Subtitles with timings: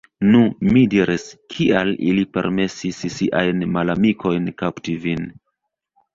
[0.27, 1.25] Nu, mi diris,
[1.55, 5.31] Kial ili permesis siajn malamikojn kapti vin?